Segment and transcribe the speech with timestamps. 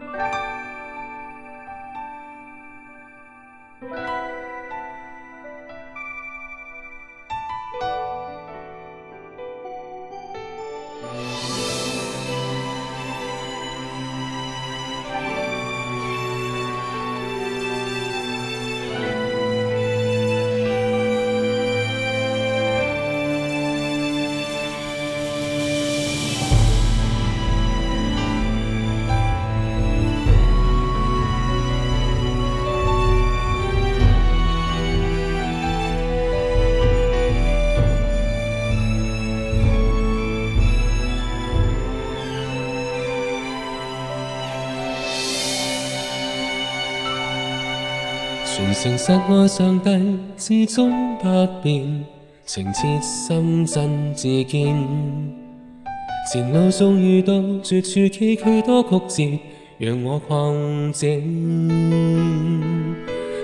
[0.00, 0.38] Thank
[3.82, 4.07] you
[48.58, 51.24] 全诚实爱上帝，始终不
[51.62, 52.04] 变，
[52.44, 54.64] 情切心真至坚。
[56.32, 57.32] 前路终遇到
[57.62, 58.98] 绝处崎岖多曲
[59.30, 59.38] 折，
[59.78, 60.56] 让我狂
[60.92, 61.02] 证。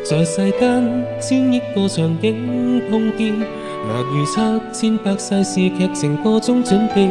[0.05, 7.09] 在世间千亿个场景碰见，难预测千百世事剧情个中转变，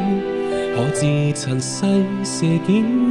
[0.76, 1.86] 可知尘世
[2.26, 3.03] 事件。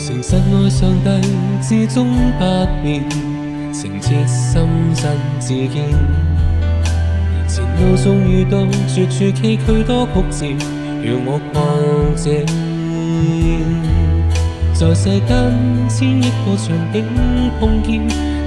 [0.00, 1.28] 诚实爱上帝，
[1.62, 3.04] 至终不变，
[3.70, 4.58] 情切心
[4.94, 5.84] 真至坚。
[7.46, 10.64] 前路纵遇到绝处崎岖多曲折，
[11.04, 12.46] 让我狂证。
[14.72, 15.52] 在世间
[15.86, 17.04] 千亿个场景
[17.60, 18.02] 碰见，